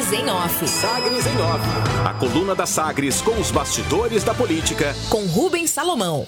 [0.00, 0.68] Sagres em Off.
[0.68, 1.64] Sagres em Off.
[2.06, 4.94] A coluna da Sagres com os bastidores da política.
[5.10, 6.26] Com Rubens Salomão.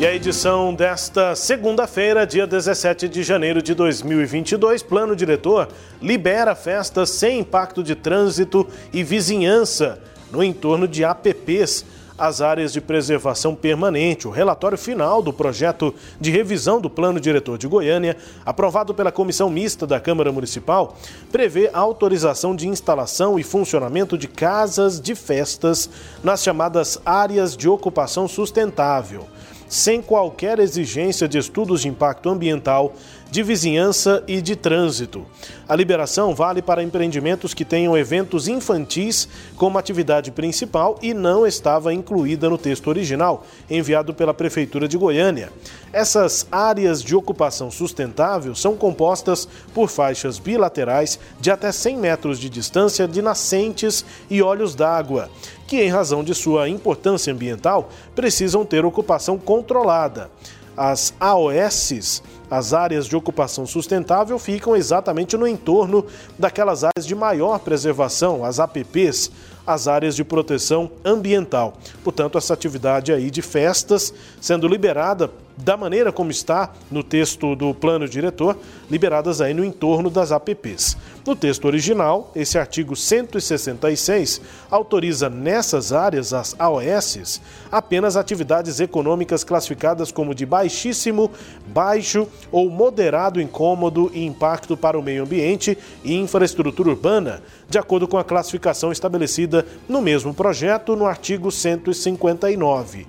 [0.00, 5.68] E a edição desta segunda-feira, dia 17 de janeiro de 2022, Plano Diretor
[6.02, 10.02] libera festas sem impacto de trânsito e vizinhança
[10.32, 11.84] no entorno de APPs
[12.18, 14.26] as áreas de preservação permanente.
[14.26, 19.48] O relatório final do projeto de revisão do Plano Diretor de Goiânia, aprovado pela Comissão
[19.48, 20.96] Mista da Câmara Municipal,
[21.30, 25.88] prevê a autorização de instalação e funcionamento de casas de festas
[26.22, 29.26] nas chamadas áreas de ocupação sustentável
[29.68, 32.94] sem qualquer exigência de estudos de impacto ambiental
[33.30, 35.26] de vizinhança e de trânsito.
[35.68, 41.92] A liberação vale para empreendimentos que tenham eventos infantis como atividade principal e não estava
[41.92, 45.52] incluída no texto original, enviado pela Prefeitura de Goiânia.
[45.92, 52.48] Essas áreas de ocupação sustentável são compostas por faixas bilaterais de até 100 metros de
[52.48, 55.30] distância de nascentes e olhos d'água,
[55.66, 60.30] que, em razão de sua importância ambiental, precisam ter ocupação controlada.
[60.74, 66.04] As AOSs as áreas de ocupação sustentável ficam exatamente no entorno
[66.38, 69.30] daquelas áreas de maior preservação, as APPs,
[69.66, 71.74] as áreas de proteção ambiental.
[72.02, 75.30] Portanto, essa atividade aí de festas sendo liberada
[75.64, 78.56] da maneira como está no texto do plano diretor,
[78.90, 80.96] liberadas aí no entorno das APPs.
[81.26, 90.10] No texto original, esse artigo 166 autoriza nessas áreas, as AOS, apenas atividades econômicas classificadas
[90.10, 91.30] como de baixíssimo,
[91.66, 98.08] baixo ou moderado incômodo e impacto para o meio ambiente e infraestrutura urbana, de acordo
[98.08, 103.06] com a classificação estabelecida no mesmo projeto no artigo 159.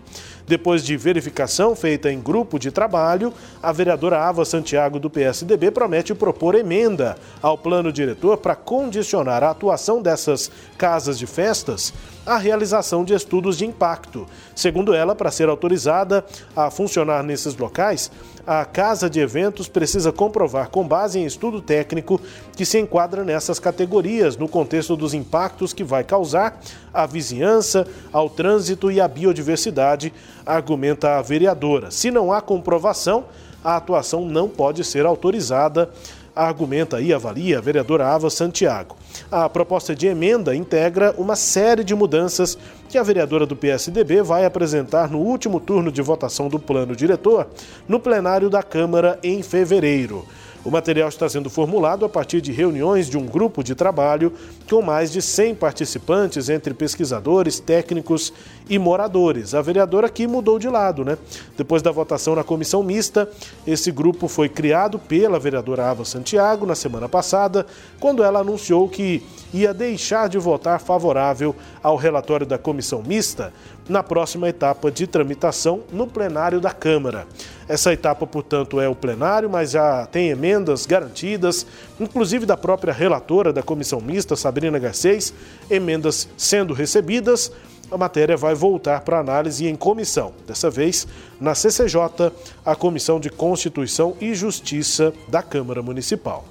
[0.49, 6.15] Depois de verificação feita em grupo de trabalho, a vereadora Ava Santiago do PSDB promete
[6.15, 11.93] propor emenda ao plano diretor para condicionar a atuação dessas casas de festas
[12.25, 14.25] à realização de estudos de impacto.
[14.55, 18.11] Segundo ela, para ser autorizada a funcionar nesses locais,
[18.45, 22.19] a casa de eventos precisa comprovar, com base em estudo técnico,
[22.55, 26.59] que se enquadra nessas categorias no contexto dos impactos que vai causar
[26.93, 30.13] à vizinhança, ao trânsito e à biodiversidade,
[30.45, 31.91] argumenta a vereadora.
[31.91, 33.25] Se não há comprovação,
[33.63, 35.89] a atuação não pode ser autorizada
[36.35, 38.95] argumenta e avalia a vereadora Ava Santiago.
[39.31, 42.57] A proposta de emenda integra uma série de mudanças
[42.87, 47.47] que a vereadora do PSDB vai apresentar no último turno de votação do plano diretor
[47.87, 50.25] no plenário da Câmara em fevereiro.
[50.63, 54.33] O material está sendo formulado a partir de reuniões de um grupo de trabalho
[54.69, 58.33] com mais de 100 participantes, entre pesquisadores, técnicos
[58.69, 59.53] e moradores.
[59.55, 61.17] A vereadora aqui mudou de lado, né?
[61.57, 63.29] Depois da votação na comissão mista,
[63.65, 67.65] esse grupo foi criado pela vereadora Ava Santiago na semana passada,
[67.99, 73.51] quando ela anunciou que ia deixar de votar favorável ao relatório da comissão mista
[73.89, 77.27] na próxima etapa de tramitação no plenário da Câmara.
[77.67, 81.65] Essa etapa, portanto, é o plenário, mas já tem emendas garantidas,
[81.99, 85.33] inclusive da própria relatora da comissão mista, Sabrina Garcês,
[85.69, 87.51] emendas sendo recebidas.
[87.91, 91.07] A matéria vai voltar para análise em comissão, dessa vez
[91.39, 92.31] na CCJ,
[92.63, 96.45] a Comissão de Constituição e Justiça da Câmara Municipal.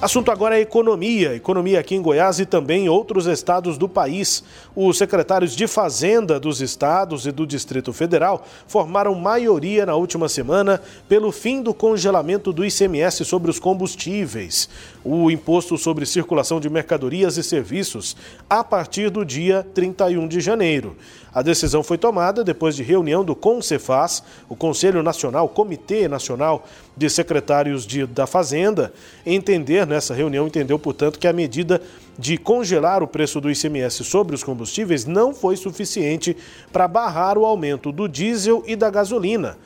[0.00, 1.34] Assunto agora é economia.
[1.34, 4.44] Economia aqui em Goiás e também em outros estados do país.
[4.74, 10.82] Os secretários de Fazenda dos estados e do Distrito Federal formaram maioria na última semana
[11.08, 14.68] pelo fim do congelamento do ICMS sobre os combustíveis,
[15.02, 18.14] o imposto sobre circulação de mercadorias e serviços,
[18.50, 20.94] a partir do dia 31 de janeiro.
[21.36, 27.10] A decisão foi tomada depois de reunião do CONCEFAS, o Conselho Nacional, Comitê Nacional de
[27.10, 28.90] Secretários de, da Fazenda,
[29.26, 31.80] entender, nessa reunião, entendeu, portanto, que a medida
[32.18, 36.36] de congelar o preço do ICMS sobre os combustíveis não foi suficiente
[36.72, 39.56] para barrar o aumento do diesel e da gasolina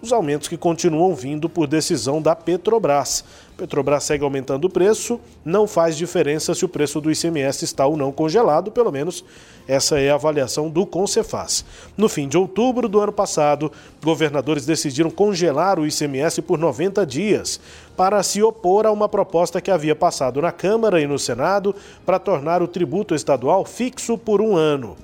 [0.00, 3.24] os aumentos que continuam vindo por decisão da Petrobras.
[3.56, 7.96] Petrobras segue aumentando o preço, não faz diferença se o preço do ICMS está ou
[7.96, 9.24] não congelado, pelo menos
[9.66, 11.64] essa é a avaliação do Concefaz.
[11.96, 13.72] No fim de outubro do ano passado,
[14.02, 17.60] governadores decidiram congelar o ICMS por 90 dias
[17.96, 21.74] para se opor a uma proposta que havia passado na Câmara e no Senado
[22.06, 24.96] para tornar o tributo estadual fixo por um ano.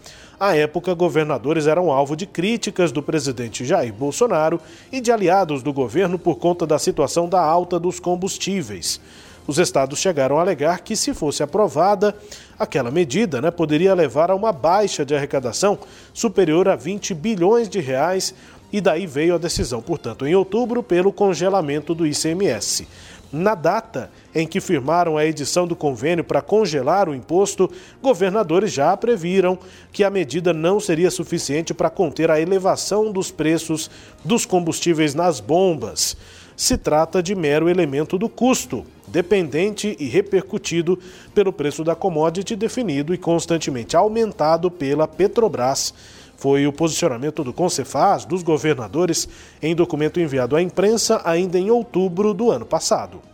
[0.44, 4.60] À época, governadores eram alvo de críticas do presidente Jair Bolsonaro
[4.92, 9.00] e de aliados do governo por conta da situação da alta dos combustíveis.
[9.46, 12.14] Os estados chegaram a alegar que, se fosse aprovada,
[12.58, 15.78] aquela medida né, poderia levar a uma baixa de arrecadação
[16.12, 18.34] superior a 20 bilhões de reais,
[18.70, 22.86] e daí veio a decisão, portanto, em outubro, pelo congelamento do ICMS.
[23.36, 27.68] Na data em que firmaram a edição do convênio para congelar o imposto,
[28.00, 29.58] governadores já previram
[29.92, 33.90] que a medida não seria suficiente para conter a elevação dos preços
[34.24, 36.16] dos combustíveis nas bombas.
[36.56, 40.96] Se trata de mero elemento do custo, dependente e repercutido
[41.34, 45.92] pelo preço da commodity definido e constantemente aumentado pela Petrobras.
[46.36, 49.28] Foi o posicionamento do Concefaz dos governadores
[49.62, 53.33] em documento enviado à imprensa ainda em outubro do ano passado.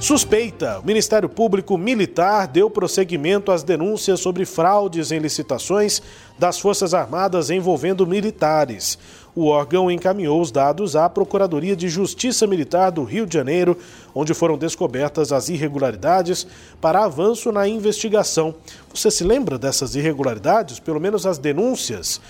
[0.00, 6.00] Suspeita: o Ministério Público Militar deu prosseguimento às denúncias sobre fraudes em licitações
[6.38, 8.96] das Forças Armadas envolvendo militares.
[9.34, 13.76] O órgão encaminhou os dados à Procuradoria de Justiça Militar do Rio de Janeiro,
[14.14, 16.46] onde foram descobertas as irregularidades
[16.80, 18.54] para avanço na investigação.
[18.94, 20.78] Você se lembra dessas irregularidades?
[20.78, 22.20] Pelo menos as denúncias?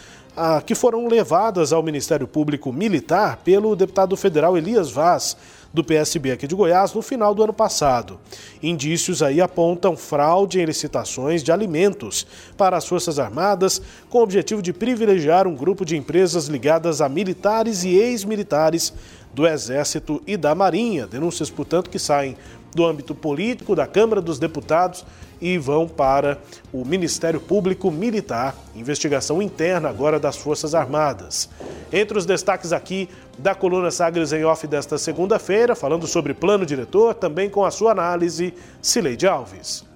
[0.40, 5.36] Ah, que foram levadas ao Ministério Público Militar pelo deputado federal Elias Vaz
[5.74, 8.20] do PSB aqui de Goiás no final do ano passado.
[8.62, 12.24] Indícios aí apontam fraude em licitações de alimentos
[12.56, 17.08] para as Forças Armadas, com o objetivo de privilegiar um grupo de empresas ligadas a
[17.08, 18.92] militares e ex-militares
[19.34, 21.06] do Exército e da Marinha.
[21.06, 22.36] Denúncias, portanto, que saem
[22.74, 25.04] do âmbito político da Câmara dos Deputados
[25.40, 26.38] e vão para
[26.72, 31.48] o Ministério Público Militar, investigação interna agora das Forças Armadas.
[31.92, 37.14] Entre os destaques aqui da coluna Sagres em Off desta segunda-feira, falando sobre plano diretor,
[37.14, 39.86] também com a sua análise, Cileide Alves.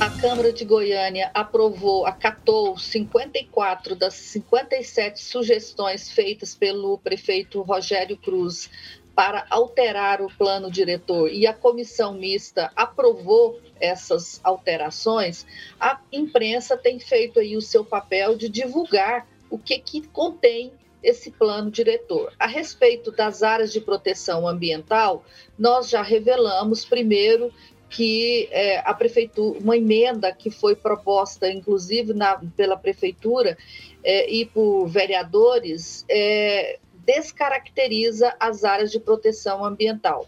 [0.00, 8.68] A Câmara de Goiânia aprovou, acatou 54 das 57 sugestões feitas pelo prefeito Rogério Cruz
[9.14, 15.46] para alterar o plano diretor e a comissão mista aprovou essas alterações,
[15.78, 20.72] a imprensa tem feito aí o seu papel de divulgar o que, que contém
[21.02, 22.32] esse plano diretor.
[22.38, 25.22] A respeito das áreas de proteção ambiental,
[25.56, 27.52] nós já revelamos primeiro
[27.90, 33.56] que é, a prefeitura, uma emenda que foi proposta, inclusive na, pela prefeitura
[34.02, 40.26] é, e por vereadores, é, descaracteriza as áreas de proteção ambiental.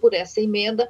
[0.00, 0.88] Por essa emenda,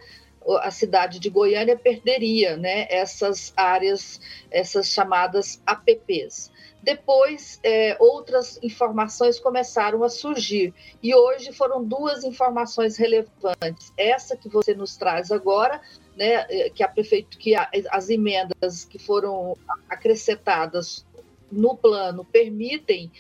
[0.61, 6.53] a cidade de Goiânia perderia né, essas áreas, essas chamadas APPs.
[6.83, 10.75] Depois, é, outras informações começaram a surgir.
[11.03, 13.91] E hoje foram duas informações relevantes.
[13.97, 15.81] Essa que você nos traz agora,
[16.15, 19.57] né, é, que, a prefeito, que a, as emendas que foram
[19.89, 21.07] acrescentadas
[21.51, 23.11] no plano permitem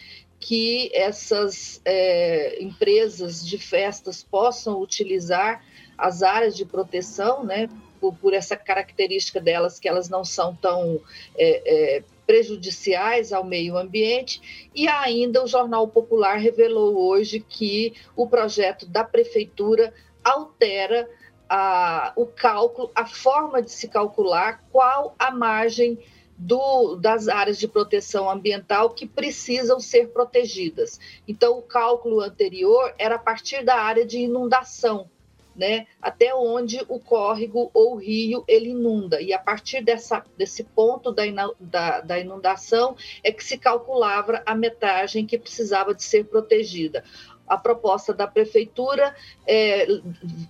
[0.44, 5.64] que essas é, empresas de festas possam utilizar
[5.96, 7.66] as áreas de proteção, né,
[7.98, 11.00] por, por, essa característica delas que elas não são tão
[11.34, 14.68] é, é, prejudiciais ao meio ambiente.
[14.74, 21.08] E ainda o Jornal Popular revelou hoje que o projeto da prefeitura altera
[21.48, 25.98] a, o cálculo, a forma de se calcular qual a margem
[26.36, 30.98] do, das áreas de proteção ambiental que precisam ser protegidas.
[31.26, 35.08] Então, o cálculo anterior era a partir da área de inundação,
[35.54, 39.22] né, até onde o córrego ou o rio ele inunda.
[39.22, 41.22] E a partir dessa, desse ponto da,
[41.60, 47.04] da, da inundação é que se calculava a metragem que precisava de ser protegida.
[47.46, 49.14] A proposta da prefeitura
[49.46, 49.86] é,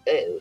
[0.06, 0.38] é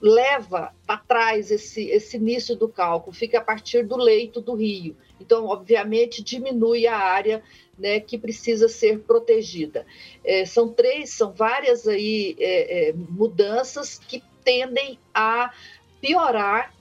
[0.00, 4.96] leva para trás esse, esse início do cálculo, fica a partir do leito do rio.
[5.20, 7.42] Então, obviamente, diminui a área
[7.78, 9.86] né, que precisa ser protegida.
[10.24, 15.52] É, são três, são várias aí é, é, mudanças que tendem a
[16.00, 16.75] piorar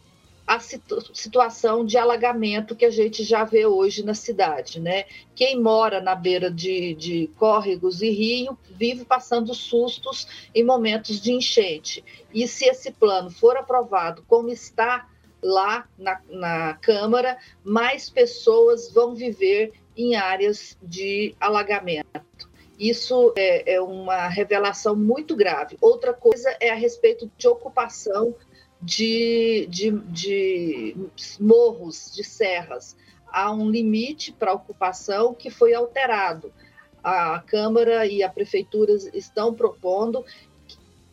[0.45, 5.05] a situ situação de alagamento que a gente já vê hoje na cidade, né?
[5.35, 11.31] Quem mora na beira de, de córregos e rio vive passando sustos em momentos de
[11.31, 12.03] enchente.
[12.33, 15.09] E se esse plano for aprovado como está
[15.41, 22.49] lá na, na Câmara, mais pessoas vão viver em áreas de alagamento.
[22.77, 25.77] Isso é, é, uma revelação muito grave.
[25.79, 28.35] Outra coisa é a respeito de ocupação
[28.81, 30.95] de, de, de
[31.39, 32.95] morros, de serras.
[33.27, 36.53] Há um limite para ocupação que foi alterado.
[37.03, 40.25] A Câmara e a Prefeitura estão propondo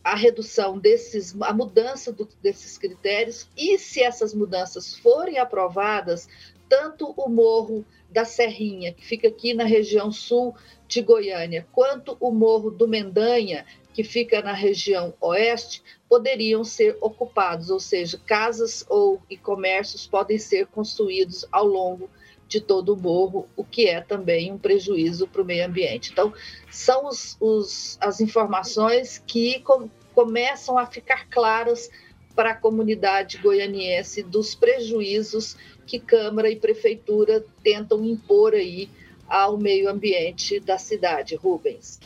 [0.03, 6.27] a redução desses, a mudança do, desses critérios, e se essas mudanças forem aprovadas,
[6.67, 10.53] tanto o Morro da Serrinha, que fica aqui na região sul
[10.87, 17.69] de Goiânia, quanto o Morro do Mendanha, que fica na região oeste, poderiam ser ocupados,
[17.69, 22.09] ou seja, casas ou e comércios podem ser construídos ao longo
[22.47, 26.11] de todo o morro, o que é também um prejuízo para o meio ambiente.
[26.11, 26.33] Então,
[26.69, 31.89] são os, os, as informações que com, começam a ficar claras
[32.35, 38.89] para a comunidade goianiense dos prejuízos que Câmara e Prefeitura tentam impor aí
[39.27, 41.99] ao meio ambiente da cidade, Rubens.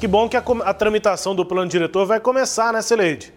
[0.00, 3.34] Que bom que a, a tramitação do plano diretor vai começar, né, Celeide?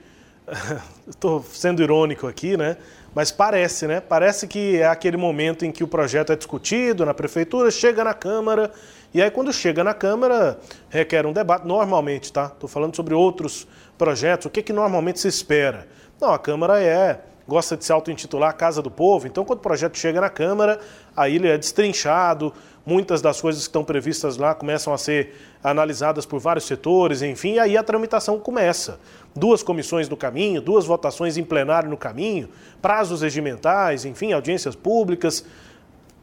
[1.05, 2.77] Estou sendo irônico aqui, né?
[3.13, 3.99] Mas parece, né?
[3.99, 8.13] Parece que é aquele momento em que o projeto é discutido na prefeitura, chega na
[8.13, 8.71] Câmara,
[9.13, 10.57] e aí quando chega na Câmara,
[10.89, 12.45] requer um debate, normalmente, tá?
[12.45, 13.67] Estou falando sobre outros
[13.97, 15.85] projetos, o que, que normalmente se espera?
[16.17, 19.97] Não, a Câmara é gosta de se auto-intitular Casa do Povo, então quando o projeto
[19.97, 20.79] chega na Câmara,
[21.15, 22.53] aí ele é destrinchado,
[22.85, 27.59] muitas das coisas que estão previstas lá começam a ser analisadas por vários setores, enfim,
[27.59, 28.99] aí a tramitação começa.
[29.35, 32.49] Duas comissões no caminho, duas votações em plenário no caminho,
[32.81, 35.45] prazos regimentais, enfim, audiências públicas.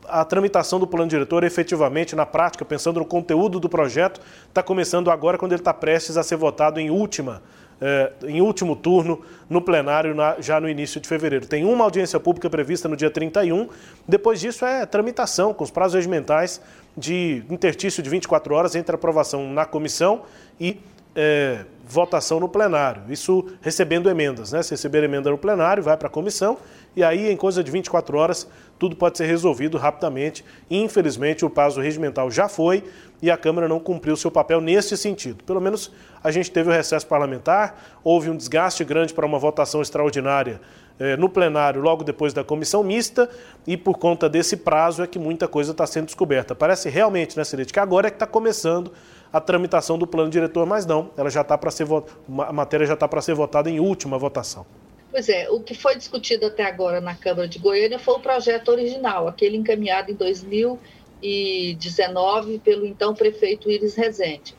[0.07, 5.11] A tramitação do plano diretor, efetivamente, na prática, pensando no conteúdo do projeto, está começando
[5.11, 7.43] agora, quando ele está prestes a ser votado em última
[7.81, 11.47] é, em último turno no plenário na, já no início de fevereiro.
[11.47, 13.69] Tem uma audiência pública prevista no dia 31,
[14.07, 16.61] depois disso é tramitação com os prazos regimentais
[16.97, 20.23] de interstício de 24 horas entre aprovação na comissão
[20.61, 20.79] e
[21.15, 23.03] é, votação no plenário.
[23.09, 24.63] Isso recebendo emendas, né?
[24.63, 26.59] Se receber emenda no plenário, vai para a comissão
[26.95, 28.49] e aí, em coisa de 24 horas,
[28.81, 30.43] tudo pode ser resolvido rapidamente.
[30.71, 32.83] Infelizmente, o prazo regimental já foi
[33.21, 35.45] e a Câmara não cumpriu seu papel nesse sentido.
[35.45, 35.93] Pelo menos
[36.25, 40.63] a gente teve o recesso parlamentar, houve um desgaste grande para uma votação extraordinária
[40.99, 43.29] eh, no plenário logo depois da comissão mista
[43.67, 46.55] e por conta desse prazo é que muita coisa está sendo descoberta.
[46.55, 48.91] Parece realmente, né, Celeste, que agora é que está começando
[49.31, 52.95] a tramitação do plano diretor, mas não, ela já está para ser a matéria já
[52.95, 54.65] está para ser votada em última votação.
[55.11, 58.69] Pois é, o que foi discutido até agora na Câmara de Goiânia foi o projeto
[58.69, 64.55] original, aquele encaminhado em 2019 pelo então prefeito Iris Rezende.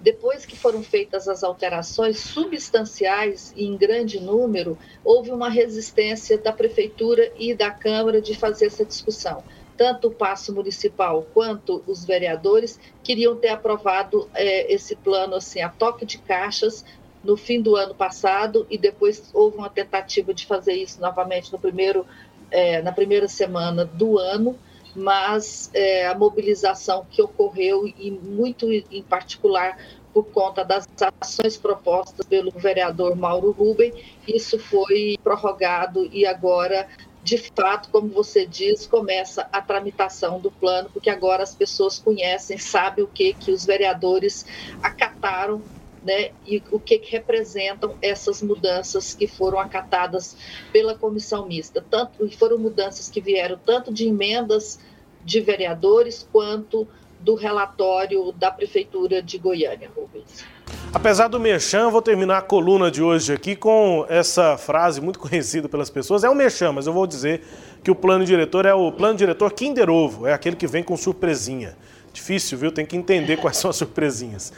[0.00, 6.52] Depois que foram feitas as alterações substanciais e em grande número, houve uma resistência da
[6.52, 9.42] prefeitura e da Câmara de fazer essa discussão.
[9.76, 15.68] Tanto o passo municipal quanto os vereadores queriam ter aprovado é, esse plano assim a
[15.68, 16.84] toque de caixas
[17.22, 21.58] no fim do ano passado e depois houve uma tentativa de fazer isso novamente no
[21.58, 22.06] primeiro,
[22.50, 24.58] é, na primeira semana do ano,
[24.94, 29.76] mas é, a mobilização que ocorreu e muito em particular
[30.12, 30.86] por conta das
[31.20, 33.92] ações propostas pelo vereador Mauro Ruben,
[34.26, 36.88] isso foi prorrogado e agora
[37.26, 42.56] de fato, como você diz, começa a tramitação do plano, porque agora as pessoas conhecem,
[42.56, 44.46] sabem o que, que os vereadores
[44.80, 45.64] acataram
[46.06, 50.36] né, e o que, que, representam essas mudanças que foram acatadas
[50.72, 51.84] pela comissão mista.
[51.90, 54.78] Tanto foram mudanças que vieram tanto de emendas
[55.24, 56.86] de vereadores quanto
[57.18, 60.44] do relatório da prefeitura de Goiânia, Rubens.
[60.92, 65.68] Apesar do merchan, vou terminar a coluna de hoje aqui com essa frase muito conhecida
[65.68, 66.22] pelas pessoas.
[66.22, 67.42] É um merchan, mas eu vou dizer
[67.82, 70.96] que o plano diretor é o plano diretor Kinder Ovo, é aquele que vem com
[70.96, 71.76] surpresinha.
[72.12, 72.72] Difícil, viu?
[72.72, 74.52] Tem que entender quais são as surpresinhas.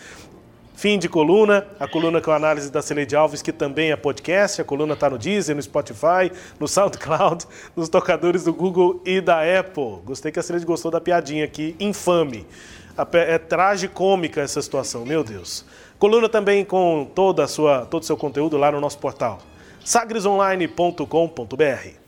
[0.78, 4.60] Fim de coluna, a coluna com a análise da Celeide Alves, que também é podcast.
[4.60, 6.30] A coluna está no Deezer, no Spotify,
[6.60, 7.44] no SoundCloud,
[7.74, 9.98] nos tocadores do Google e da Apple.
[10.04, 12.46] Gostei que a Celeide gostou da piadinha aqui, infame.
[13.12, 15.64] É tragicômica essa situação, meu Deus.
[15.98, 19.40] Coluna também com toda a sua, todo o seu conteúdo lá no nosso portal
[19.84, 22.07] sagresonline.com.br.